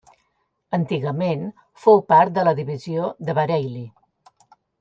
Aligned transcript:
Antigament 0.77 1.43
fou 1.85 2.01
part 2.13 2.35
de 2.39 2.47
la 2.49 2.57
divisió 2.63 3.13
de 3.29 3.39
Bareilly. 3.41 3.87